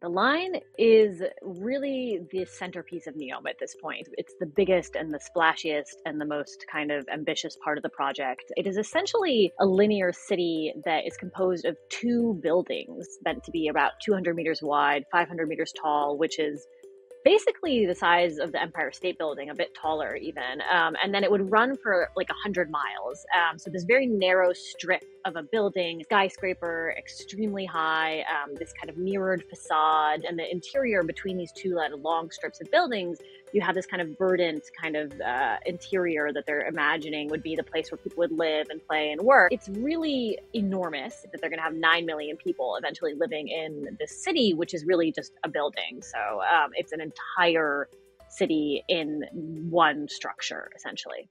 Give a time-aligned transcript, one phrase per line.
[0.00, 4.08] The line is really the centerpiece of Neom at this point.
[4.16, 7.90] It's the biggest and the splashiest and the most kind of ambitious part of the
[7.90, 8.50] project.
[8.56, 13.68] It is essentially a linear city that is composed of two buildings meant to be
[13.68, 16.66] about 200 meters wide, 500 meters tall, which is
[17.24, 20.62] basically the size of the Empire State Building, a bit taller even.
[20.72, 23.24] Um, and then it would run for like 100 miles.
[23.36, 28.88] Um, so this very narrow strip of a building, skyscraper, extremely high, um, this kind
[28.88, 33.18] of mirrored facade, and the interior between these two long strips of buildings,
[33.52, 37.56] you have this kind of verdant kind of uh, interior that they're imagining would be
[37.56, 39.52] the place where people would live and play and work.
[39.52, 44.22] It's really enormous that they're going to have 9 million people eventually living in this
[44.22, 46.00] city, which is really just a building.
[46.00, 47.00] So um, it's an
[47.36, 47.88] entire
[48.28, 49.22] city in
[49.70, 51.30] one structure, essentially.